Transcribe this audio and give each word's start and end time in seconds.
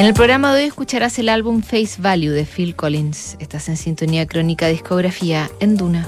En 0.00 0.06
el 0.06 0.14
programa 0.14 0.54
de 0.54 0.62
hoy 0.62 0.68
escucharás 0.68 1.18
el 1.18 1.28
álbum 1.28 1.60
Face 1.60 1.96
Value 1.98 2.30
de 2.30 2.46
Phil 2.46 2.74
Collins. 2.74 3.36
Estás 3.38 3.68
en 3.68 3.76
sintonía 3.76 4.24
crónica 4.26 4.66
discografía 4.68 5.50
en 5.60 5.76
Duna. 5.76 6.06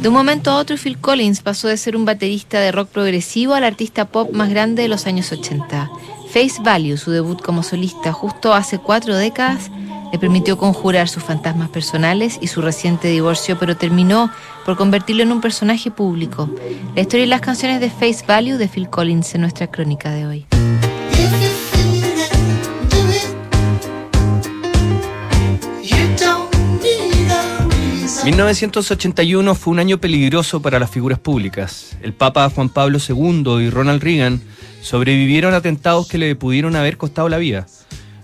De 0.00 0.06
un 0.06 0.14
momento 0.14 0.52
a 0.52 0.58
otro, 0.58 0.76
Phil 0.76 0.96
Collins 0.96 1.42
pasó 1.42 1.66
de 1.66 1.76
ser 1.76 1.96
un 1.96 2.04
baterista 2.04 2.60
de 2.60 2.70
rock 2.70 2.90
progresivo 2.90 3.54
al 3.54 3.64
artista 3.64 4.04
pop 4.04 4.30
más 4.30 4.48
grande 4.48 4.82
de 4.82 4.88
los 4.88 5.08
años 5.08 5.32
80. 5.32 5.90
Face 6.28 6.62
Value, 6.62 6.96
su 6.98 7.10
debut 7.10 7.42
como 7.42 7.64
solista 7.64 8.12
justo 8.12 8.54
hace 8.54 8.78
cuatro 8.78 9.16
décadas, 9.16 9.72
le 10.12 10.18
permitió 10.20 10.56
conjurar 10.56 11.08
sus 11.08 11.24
fantasmas 11.24 11.70
personales 11.70 12.38
y 12.40 12.46
su 12.46 12.62
reciente 12.62 13.08
divorcio, 13.08 13.58
pero 13.58 13.76
terminó 13.76 14.30
por 14.64 14.76
convertirlo 14.76 15.24
en 15.24 15.32
un 15.32 15.40
personaje 15.40 15.90
público. 15.90 16.48
La 16.94 17.02
historia 17.02 17.26
y 17.26 17.28
las 17.28 17.40
canciones 17.40 17.80
de 17.80 17.90
Face 17.90 18.24
Value 18.24 18.56
de 18.56 18.68
Phil 18.68 18.88
Collins 18.88 19.34
en 19.34 19.40
nuestra 19.40 19.66
crónica 19.66 20.12
de 20.12 20.26
hoy. 20.28 20.46
1981 28.24 29.54
fue 29.54 29.72
un 29.72 29.80
año 29.80 29.98
peligroso 29.98 30.62
para 30.62 30.78
las 30.78 30.90
figuras 30.90 31.18
públicas. 31.18 31.94
El 32.00 32.14
Papa 32.14 32.48
Juan 32.48 32.70
Pablo 32.70 32.98
II 33.06 33.58
y 33.60 33.68
Ronald 33.68 34.02
Reagan 34.02 34.40
sobrevivieron 34.80 35.52
a 35.52 35.58
atentados 35.58 36.08
que 36.08 36.16
le 36.16 36.34
pudieron 36.34 36.74
haber 36.74 36.96
costado 36.96 37.28
la 37.28 37.36
vida. 37.36 37.66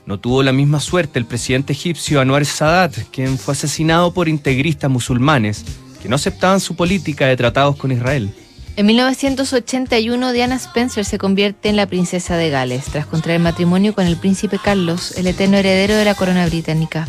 No 0.07 0.19
tuvo 0.19 0.43
la 0.43 0.53
misma 0.53 0.81
suerte 0.81 1.19
el 1.19 1.27
presidente 1.27 1.75
egipcio 1.75 2.19
Anwar 2.19 2.47
Sadat, 2.47 2.97
quien 3.11 3.37
fue 3.37 3.53
asesinado 3.53 4.15
por 4.15 4.27
integristas 4.27 4.91
musulmanes 4.91 5.67
que 6.03 6.09
no 6.09 6.17
aceptaban 6.17 6.61
su 6.61 6.77
política 6.77 7.27
de 7.27 7.37
tratados 7.37 7.77
con 7.77 7.93
Israel. 7.93 8.33
En 8.77 8.87
1981, 8.87 10.33
Diana 10.33 10.55
Spencer 10.55 11.05
se 11.05 11.19
convierte 11.19 11.69
en 11.69 11.77
la 11.77 11.87
princesa 11.87 12.39
de 12.39 12.49
Gales 12.49 12.87
tras 12.87 13.05
contraer 13.05 13.39
matrimonio 13.39 13.95
con 13.95 14.07
el 14.07 14.17
príncipe 14.17 14.59
Carlos, 14.63 15.13
el 15.19 15.27
eterno 15.27 15.59
heredero 15.59 15.95
de 15.95 16.07
la 16.07 16.15
corona 16.15 16.47
británica. 16.47 17.07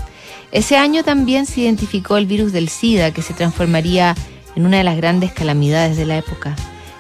Ese 0.52 0.76
año 0.76 1.04
también 1.04 1.46
se 1.46 1.62
identificó 1.62 2.18
el 2.18 2.26
virus 2.26 2.52
del 2.52 2.68
SIDA, 2.68 3.12
que 3.12 3.22
se 3.22 3.34
transformaría 3.34 4.16
en 4.56 4.66
una 4.66 4.78
de 4.78 4.84
las 4.84 4.98
grandes 4.98 5.32
calamidades 5.32 5.96
de 5.96 6.06
la 6.06 6.18
época. 6.18 6.56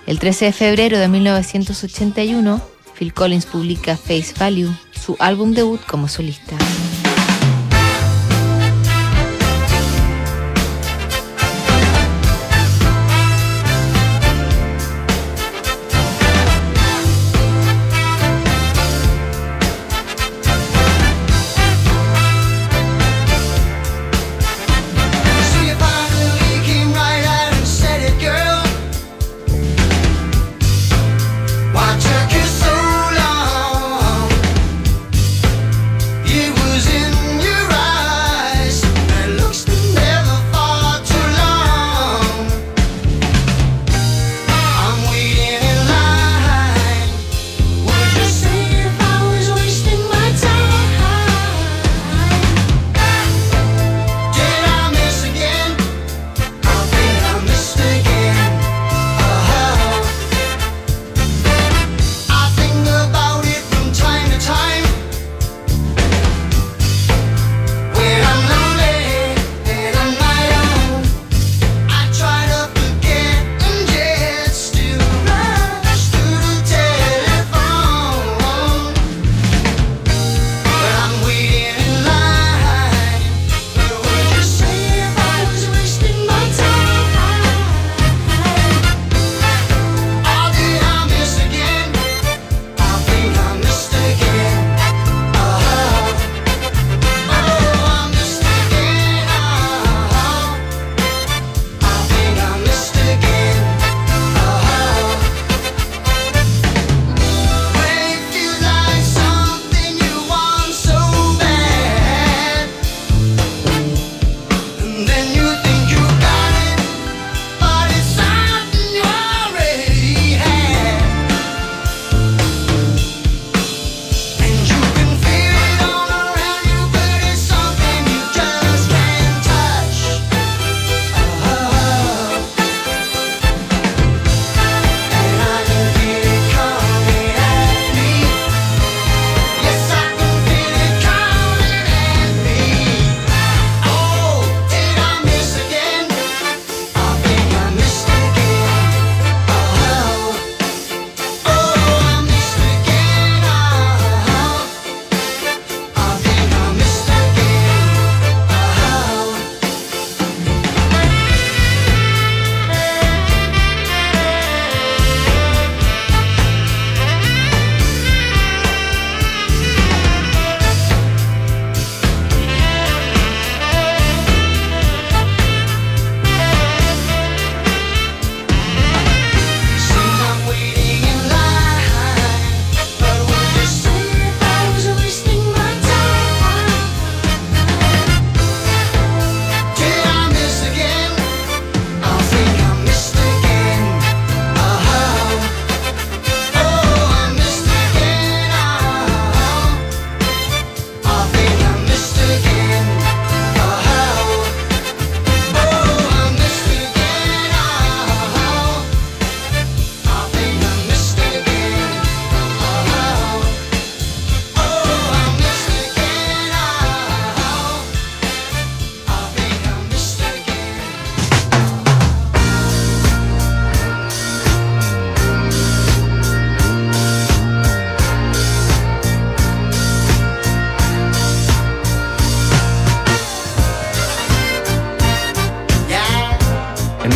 El 0.08 0.20
13 0.20 0.46
de 0.46 0.54
febrero 0.54 0.98
de 0.98 1.08
1981, 1.08 2.62
Phil 2.98 3.14
Collins 3.14 3.46
publica 3.46 3.98
Face 3.98 4.34
Value, 4.40 4.74
su 4.92 5.18
álbum 5.20 5.52
debut 5.52 5.82
como 5.86 6.08
solista. 6.08 6.56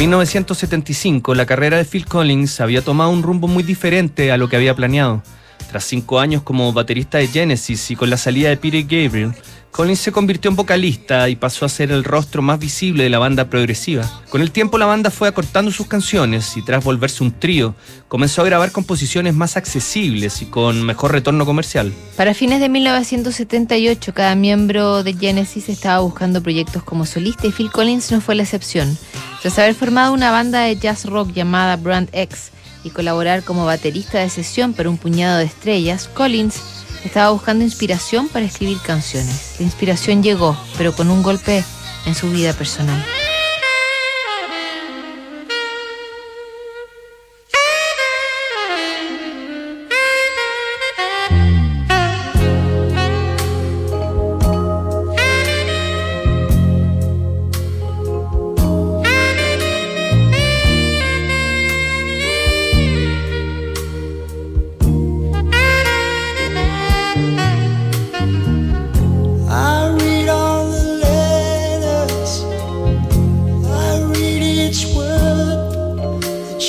1975, 0.05 1.33
la 1.33 1.47
carrera 1.47 1.77
de 1.77 1.83
Phil 1.83 2.05
Collins 2.05 2.61
había 2.61 2.83
tomado 2.83 3.09
un 3.09 3.23
rumbo 3.23 3.47
muy 3.47 3.63
diferente 3.63 4.31
a 4.31 4.37
lo 4.37 4.47
que 4.47 4.55
había 4.55 4.75
planeado. 4.75 5.23
Tras 5.67 5.83
cinco 5.83 6.19
años 6.19 6.43
como 6.43 6.71
baterista 6.73 7.17
de 7.17 7.27
Genesis 7.27 7.89
y 7.89 7.95
con 7.95 8.11
la 8.11 8.17
salida 8.17 8.49
de 8.49 8.57
Peter 8.57 8.83
Gabriel, 8.83 9.33
Collins 9.75 9.99
se 9.99 10.13
convirtió 10.13 10.49
en 10.49 10.55
vocalista 10.55 11.27
y 11.27 11.35
pasó 11.35 11.65
a 11.65 11.69
ser 11.69 11.91
el 11.91 12.05
rostro 12.05 12.41
más 12.41 12.59
visible 12.59 13.03
de 13.03 13.09
la 13.09 13.19
banda 13.19 13.49
progresiva. 13.49 14.09
Con 14.29 14.39
el 14.39 14.51
tiempo 14.51 14.77
la 14.77 14.85
banda 14.85 15.11
fue 15.11 15.27
acortando 15.27 15.69
sus 15.69 15.85
canciones 15.85 16.55
y 16.55 16.61
tras 16.61 16.81
volverse 16.81 17.25
un 17.25 17.37
trío, 17.37 17.75
comenzó 18.07 18.41
a 18.41 18.45
grabar 18.45 18.71
composiciones 18.71 19.33
más 19.33 19.57
accesibles 19.57 20.41
y 20.41 20.45
con 20.45 20.81
mejor 20.81 21.11
retorno 21.11 21.45
comercial. 21.45 21.91
Para 22.15 22.33
fines 22.33 22.61
de 22.61 22.69
1978, 22.69 24.13
cada 24.13 24.33
miembro 24.35 25.03
de 25.03 25.13
Genesis 25.13 25.67
estaba 25.67 25.99
buscando 25.99 26.41
proyectos 26.41 26.81
como 26.81 27.05
solista 27.05 27.45
y 27.45 27.51
Phil 27.51 27.69
Collins 27.69 28.13
no 28.13 28.21
fue 28.21 28.35
la 28.35 28.43
excepción. 28.43 28.97
Tras 29.41 29.59
haber 29.59 29.75
formado 29.75 30.13
una 30.13 30.31
banda 30.31 30.61
de 30.61 30.77
jazz 30.77 31.03
rock 31.03 31.33
llamada 31.33 31.75
Brand 31.75 32.07
X 32.13 32.51
y 32.85 32.91
colaborar 32.91 33.43
como 33.43 33.65
baterista 33.65 34.19
de 34.19 34.29
sesión 34.29 34.71
para 34.73 34.89
un 34.89 34.97
puñado 34.97 35.39
de 35.39 35.43
estrellas, 35.43 36.07
Collins 36.07 36.61
estaba 37.05 37.31
buscando 37.31 37.63
inspiración 37.63 38.27
para 38.27 38.45
escribir 38.45 38.79
canciones. 38.79 39.55
La 39.59 39.65
inspiración 39.65 40.23
llegó, 40.23 40.57
pero 40.77 40.93
con 40.93 41.09
un 41.09 41.23
golpe 41.23 41.63
en 42.05 42.15
su 42.15 42.29
vida 42.31 42.53
personal. 42.53 43.03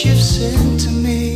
you've 0.04 0.20
sent 0.20 0.80
to 0.80 0.90
me. 0.90 1.35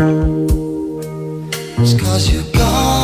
It's 0.00 1.94
cause 2.00 2.32
you're 2.32 2.44
gone. 2.52 2.97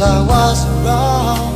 I 0.00 0.20
was 0.26 0.66
wrong. 0.84 1.53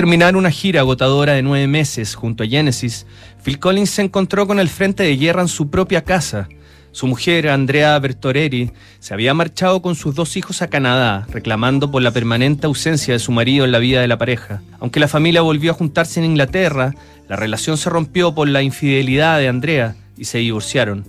Terminar 0.00 0.34
una 0.34 0.50
gira 0.50 0.80
agotadora 0.80 1.34
de 1.34 1.42
nueve 1.42 1.66
meses 1.66 2.14
junto 2.14 2.42
a 2.42 2.46
Genesis, 2.46 3.04
Phil 3.44 3.58
Collins 3.58 3.90
se 3.90 4.00
encontró 4.00 4.46
con 4.46 4.58
el 4.58 4.70
frente 4.70 5.02
de 5.02 5.14
guerra 5.14 5.42
en 5.42 5.48
su 5.48 5.68
propia 5.68 6.04
casa. 6.04 6.48
Su 6.90 7.06
mujer, 7.06 7.50
Andrea 7.50 7.98
Bertoreri, 7.98 8.70
se 8.98 9.12
había 9.12 9.34
marchado 9.34 9.82
con 9.82 9.96
sus 9.96 10.14
dos 10.14 10.38
hijos 10.38 10.62
a 10.62 10.68
Canadá, 10.68 11.26
reclamando 11.30 11.90
por 11.90 12.00
la 12.00 12.12
permanente 12.12 12.66
ausencia 12.66 13.12
de 13.12 13.20
su 13.20 13.30
marido 13.30 13.66
en 13.66 13.72
la 13.72 13.78
vida 13.78 14.00
de 14.00 14.08
la 14.08 14.16
pareja. 14.16 14.62
Aunque 14.78 15.00
la 15.00 15.06
familia 15.06 15.42
volvió 15.42 15.72
a 15.72 15.74
juntarse 15.74 16.18
en 16.18 16.24
Inglaterra, 16.24 16.94
la 17.28 17.36
relación 17.36 17.76
se 17.76 17.90
rompió 17.90 18.34
por 18.34 18.48
la 18.48 18.62
infidelidad 18.62 19.38
de 19.38 19.48
Andrea 19.48 19.96
y 20.16 20.24
se 20.24 20.38
divorciaron. 20.38 21.04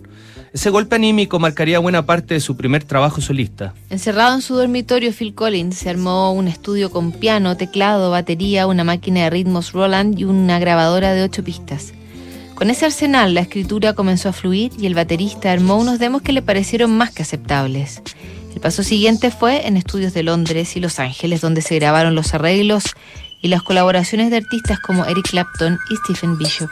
Ese 0.53 0.69
golpe 0.69 0.95
anímico 0.95 1.39
marcaría 1.39 1.79
buena 1.79 2.05
parte 2.05 2.33
de 2.33 2.41
su 2.41 2.57
primer 2.57 2.83
trabajo 2.83 3.21
solista. 3.21 3.73
Encerrado 3.89 4.35
en 4.35 4.41
su 4.41 4.53
dormitorio, 4.55 5.13
Phil 5.13 5.33
Collins 5.33 5.77
se 5.77 5.89
armó 5.89 6.33
un 6.33 6.49
estudio 6.49 6.91
con 6.91 7.13
piano, 7.13 7.55
teclado, 7.55 8.11
batería, 8.11 8.67
una 8.67 8.83
máquina 8.83 9.23
de 9.23 9.29
ritmos 9.29 9.71
Roland 9.71 10.19
y 10.19 10.25
una 10.25 10.59
grabadora 10.59 11.13
de 11.13 11.23
ocho 11.23 11.41
pistas. 11.41 11.93
Con 12.53 12.69
ese 12.69 12.85
arsenal, 12.85 13.33
la 13.33 13.41
escritura 13.41 13.93
comenzó 13.93 14.27
a 14.27 14.33
fluir 14.33 14.73
y 14.77 14.87
el 14.87 14.93
baterista 14.93 15.53
armó 15.53 15.77
unos 15.77 15.99
demos 15.99 16.21
que 16.21 16.33
le 16.33 16.41
parecieron 16.41 16.95
más 16.97 17.11
que 17.11 17.23
aceptables. 17.23 18.01
El 18.53 18.59
paso 18.59 18.83
siguiente 18.83 19.31
fue 19.31 19.65
en 19.67 19.77
estudios 19.77 20.13
de 20.13 20.23
Londres 20.23 20.75
y 20.75 20.81
Los 20.81 20.99
Ángeles, 20.99 21.39
donde 21.39 21.61
se 21.61 21.75
grabaron 21.75 22.13
los 22.13 22.33
arreglos 22.33 22.83
y 23.41 23.47
las 23.47 23.63
colaboraciones 23.63 24.29
de 24.29 24.37
artistas 24.37 24.79
como 24.79 25.05
Eric 25.05 25.29
Clapton 25.29 25.79
y 25.89 25.95
Stephen 25.95 26.37
Bishop. 26.37 26.69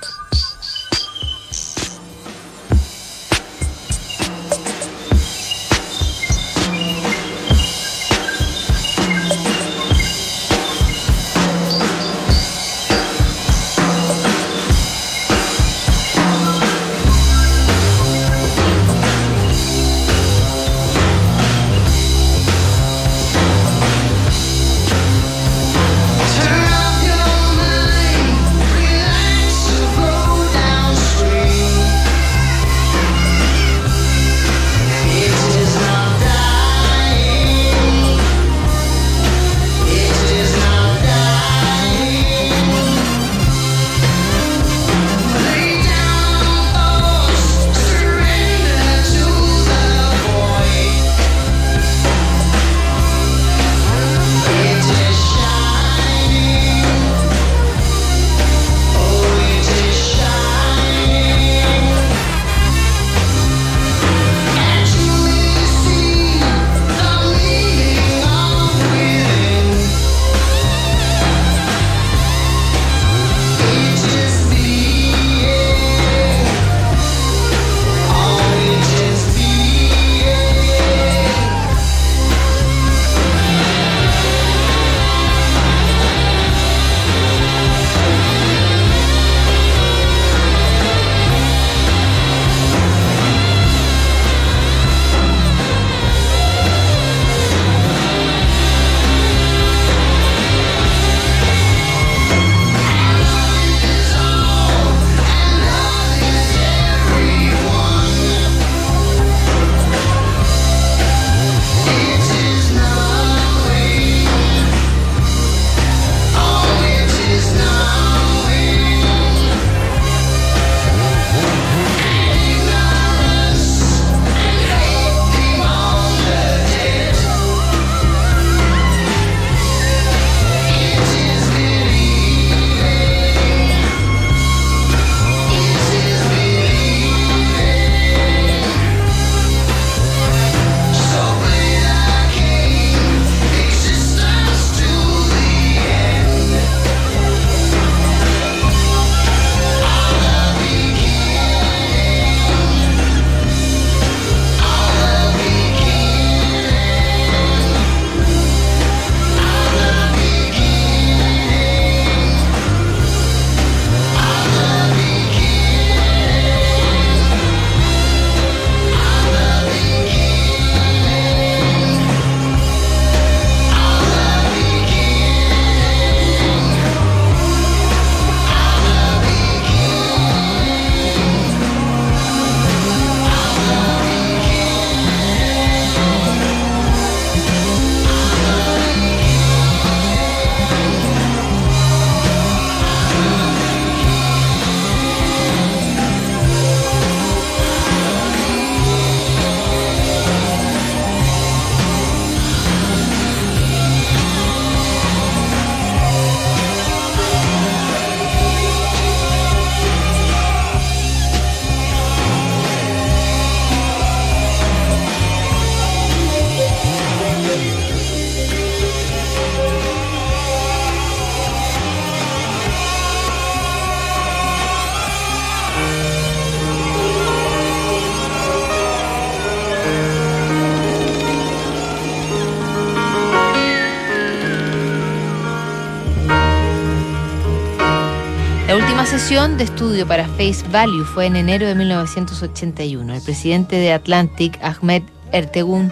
Sesión 239.30 239.60
de 239.60 239.66
estudio 239.66 240.08
para 240.08 240.28
Face 240.28 240.66
Value 240.72 241.06
fue 241.06 241.28
en 241.28 241.36
enero 241.36 241.68
de 241.68 241.76
1981. 241.76 243.14
El 243.14 243.22
presidente 243.22 243.76
de 243.76 243.94
Atlantic, 243.94 244.58
Ahmed 244.64 245.04
Ertegun, 245.32 245.92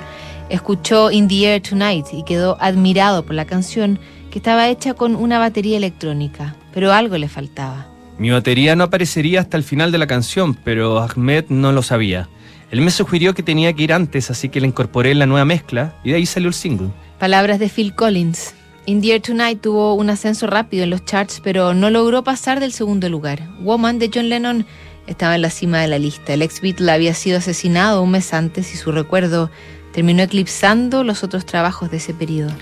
escuchó 0.49 1.11
In 1.11 1.27
the 1.27 1.45
Air 1.45 1.61
Tonight 1.61 2.07
y 2.13 2.23
quedó 2.23 2.57
admirado 2.59 3.23
por 3.23 3.35
la 3.35 3.45
canción 3.45 3.99
que 4.31 4.39
estaba 4.39 4.69
hecha 4.69 4.95
con 4.95 5.15
una 5.15 5.37
batería 5.37 5.77
electrónica, 5.77 6.55
pero 6.73 6.91
algo 6.91 7.15
le 7.19 7.29
faltaba. 7.29 7.85
Mi 8.17 8.31
batería 8.31 8.75
no 8.75 8.85
aparecería 8.85 9.41
hasta 9.41 9.55
el 9.55 9.63
final 9.63 9.91
de 9.91 9.99
la 9.99 10.07
canción, 10.07 10.55
pero 10.55 10.97
Ahmed 10.97 11.45
no 11.49 11.71
lo 11.71 11.83
sabía. 11.83 12.27
Él 12.71 12.81
me 12.81 12.89
sugirió 12.89 13.35
que 13.35 13.43
tenía 13.43 13.71
que 13.71 13.83
ir 13.83 13.93
antes, 13.93 14.31
así 14.31 14.49
que 14.49 14.61
le 14.61 14.65
incorporé 14.65 15.11
en 15.11 15.19
la 15.19 15.27
nueva 15.27 15.45
mezcla 15.45 15.93
y 16.03 16.09
de 16.09 16.15
ahí 16.15 16.25
salió 16.25 16.47
el 16.47 16.55
single. 16.55 16.89
Palabras 17.19 17.59
de 17.59 17.69
Phil 17.69 17.93
Collins. 17.93 18.55
In 18.87 19.01
the 19.01 19.11
Air 19.11 19.21
Tonight 19.21 19.59
tuvo 19.59 19.95
un 19.95 20.09
ascenso 20.09 20.47
rápido 20.47 20.85
en 20.85 20.91
los 20.91 21.03
charts, 21.03 21.41
pero 21.43 21.73
no 21.73 21.89
logró 21.89 22.23
pasar 22.23 22.61
del 22.61 22.71
segundo 22.71 23.09
lugar. 23.09 23.41
Woman 23.59 23.99
de 23.99 24.09
John 24.13 24.29
Lennon 24.29 24.65
estaba 25.07 25.35
en 25.35 25.41
la 25.41 25.49
cima 25.49 25.81
de 25.81 25.89
la 25.89 25.99
lista. 25.99 26.33
El 26.33 26.41
ex 26.41 26.61
Beatle 26.61 26.89
había 26.89 27.13
sido 27.13 27.39
asesinado 27.39 28.01
un 28.01 28.11
mes 28.11 28.33
antes 28.33 28.73
y 28.73 28.77
su 28.77 28.93
recuerdo 28.93 29.51
terminó 29.91 30.23
eclipsando 30.23 31.03
los 31.03 31.21
otros 31.25 31.45
trabajos 31.45 31.91
de 31.91 31.97
ese 31.97 32.13
periodo. 32.13 32.53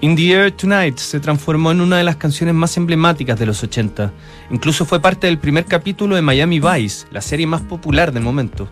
In 0.00 0.16
the 0.16 0.32
Air 0.32 0.50
Tonight 0.50 0.98
se 0.98 1.20
transformó 1.20 1.70
en 1.70 1.80
una 1.80 1.98
de 1.98 2.04
las 2.04 2.16
canciones 2.16 2.56
más 2.56 2.76
emblemáticas 2.76 3.38
de 3.38 3.46
los 3.46 3.62
80. 3.62 4.12
Incluso 4.50 4.84
fue 4.84 4.98
parte 4.98 5.28
del 5.28 5.38
primer 5.38 5.64
capítulo 5.64 6.16
de 6.16 6.22
Miami 6.22 6.58
Vice, 6.58 7.06
la 7.12 7.20
serie 7.20 7.46
más 7.46 7.62
popular 7.62 8.10
del 8.10 8.24
momento. 8.24 8.68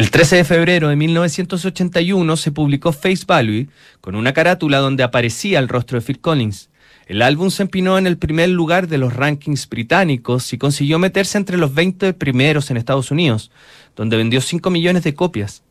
El 0.00 0.10
13 0.10 0.36
de 0.36 0.44
febrero 0.44 0.88
de 0.88 0.96
1981 0.96 2.36
se 2.38 2.52
publicó 2.52 2.90
Face 2.90 3.26
Value 3.26 3.68
con 4.00 4.14
una 4.14 4.32
carátula 4.32 4.78
donde 4.78 5.02
aparecía 5.02 5.58
el 5.58 5.68
rostro 5.68 6.00
de 6.00 6.06
Phil 6.06 6.20
Collins. 6.20 6.70
El 7.06 7.20
álbum 7.20 7.50
se 7.50 7.64
empinó 7.64 7.98
en 7.98 8.06
el 8.06 8.16
primer 8.16 8.48
lugar 8.48 8.88
de 8.88 8.96
los 8.96 9.12
rankings 9.12 9.68
británicos 9.68 10.54
y 10.54 10.56
consiguió 10.56 10.98
meterse 10.98 11.36
entre 11.36 11.58
los 11.58 11.74
20 11.74 12.14
primeros 12.14 12.70
en 12.70 12.78
Estados 12.78 13.10
Unidos, 13.10 13.50
donde 13.94 14.16
vendió 14.16 14.40
5 14.40 14.70
millones 14.70 15.04
de 15.04 15.12
copias. 15.12 15.64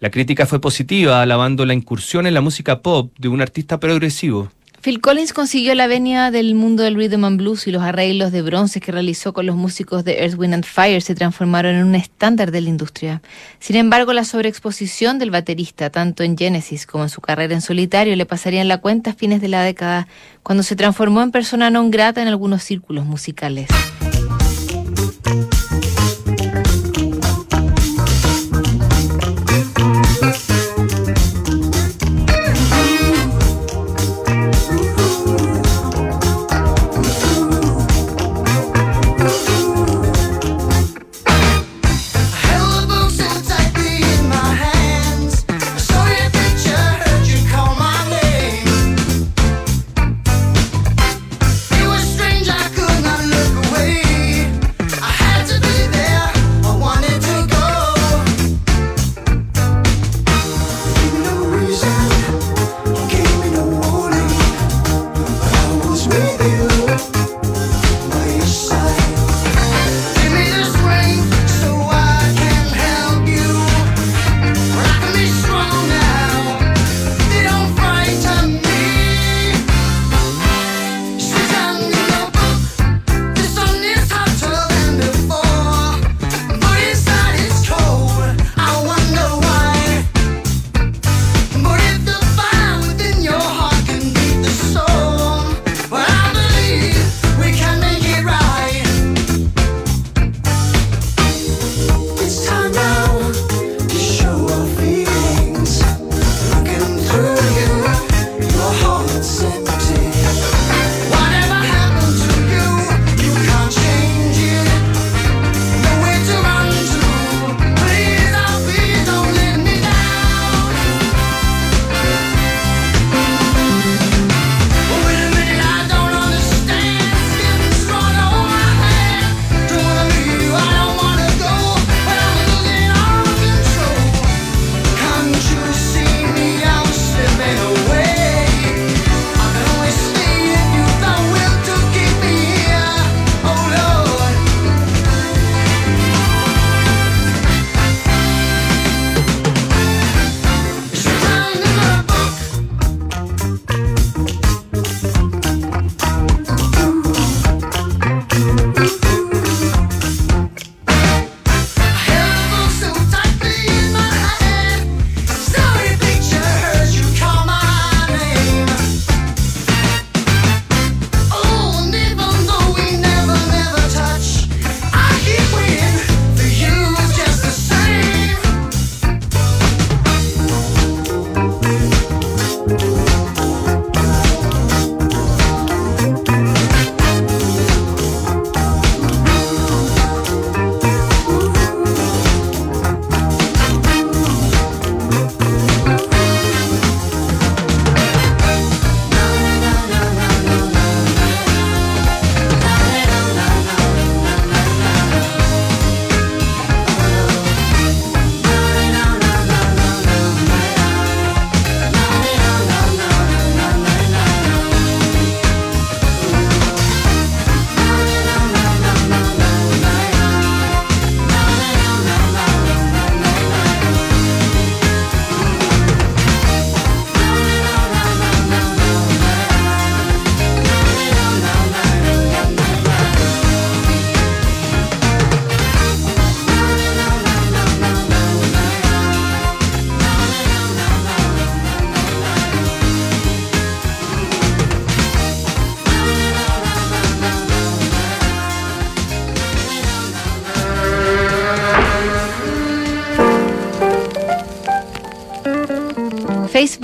La 0.00 0.10
crítica 0.10 0.46
fue 0.46 0.62
positiva, 0.62 1.20
alabando 1.20 1.66
la 1.66 1.74
incursión 1.74 2.26
en 2.26 2.32
la 2.32 2.40
música 2.40 2.80
pop 2.80 3.12
de 3.18 3.28
un 3.28 3.42
artista 3.42 3.80
progresivo. 3.80 4.50
Phil 4.84 5.00
Collins 5.00 5.32
consiguió 5.32 5.74
la 5.74 5.86
venia 5.86 6.30
del 6.30 6.54
mundo 6.54 6.82
del 6.82 6.96
rhythm 6.96 7.24
and 7.24 7.38
blues 7.38 7.66
y 7.66 7.70
los 7.70 7.82
arreglos 7.82 8.32
de 8.32 8.42
bronce 8.42 8.82
que 8.82 8.92
realizó 8.92 9.32
con 9.32 9.46
los 9.46 9.56
músicos 9.56 10.04
de 10.04 10.18
Earth, 10.22 10.34
Wind 10.36 10.52
and 10.52 10.66
Fire 10.66 11.00
se 11.00 11.14
transformaron 11.14 11.74
en 11.74 11.86
un 11.86 11.94
estándar 11.94 12.50
de 12.50 12.60
la 12.60 12.68
industria. 12.68 13.22
Sin 13.60 13.76
embargo, 13.76 14.12
la 14.12 14.24
sobreexposición 14.24 15.18
del 15.18 15.30
baterista, 15.30 15.88
tanto 15.88 16.22
en 16.22 16.36
Genesis 16.36 16.84
como 16.84 17.04
en 17.04 17.08
su 17.08 17.22
carrera 17.22 17.54
en 17.54 17.62
solitario, 17.62 18.14
le 18.14 18.26
pasaría 18.26 18.60
en 18.60 18.68
la 18.68 18.76
cuenta 18.76 19.12
a 19.12 19.14
fines 19.14 19.40
de 19.40 19.48
la 19.48 19.62
década, 19.62 20.06
cuando 20.42 20.62
se 20.62 20.76
transformó 20.76 21.22
en 21.22 21.30
persona 21.30 21.70
non 21.70 21.90
grata 21.90 22.20
en 22.20 22.28
algunos 22.28 22.62
círculos 22.62 23.06
musicales. 23.06 23.68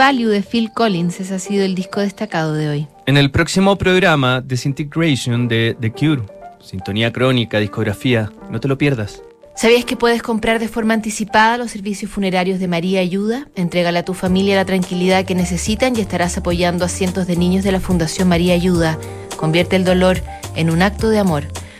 Value 0.00 0.28
de 0.28 0.40
Phil 0.40 0.72
Collins, 0.72 1.20
ese 1.20 1.34
ha 1.34 1.38
sido 1.38 1.62
el 1.62 1.74
disco 1.74 2.00
destacado 2.00 2.54
de 2.54 2.70
hoy. 2.70 2.88
En 3.04 3.18
el 3.18 3.30
próximo 3.30 3.76
programa, 3.76 4.40
Disintegration 4.40 5.46
de 5.46 5.76
The 5.78 5.92
Cure, 5.92 6.22
sintonía 6.58 7.12
crónica, 7.12 7.58
discografía, 7.58 8.32
no 8.50 8.60
te 8.60 8.66
lo 8.66 8.78
pierdas. 8.78 9.22
¿Sabías 9.54 9.84
que 9.84 9.98
puedes 9.98 10.22
comprar 10.22 10.58
de 10.58 10.68
forma 10.68 10.94
anticipada 10.94 11.58
los 11.58 11.70
servicios 11.70 12.10
funerarios 12.10 12.60
de 12.60 12.66
María 12.66 13.00
Ayuda? 13.00 13.46
Entrégale 13.56 13.98
a 13.98 14.04
tu 14.06 14.14
familia 14.14 14.56
la 14.56 14.64
tranquilidad 14.64 15.26
que 15.26 15.34
necesitan 15.34 15.94
y 15.94 16.00
estarás 16.00 16.38
apoyando 16.38 16.86
a 16.86 16.88
cientos 16.88 17.26
de 17.26 17.36
niños 17.36 17.62
de 17.62 17.72
la 17.72 17.80
Fundación 17.80 18.26
María 18.26 18.54
Ayuda. 18.54 18.98
Convierte 19.36 19.76
el 19.76 19.84
dolor 19.84 20.22
en 20.56 20.70
un 20.70 20.80
acto 20.80 21.10
de 21.10 21.18
amor. 21.18 21.44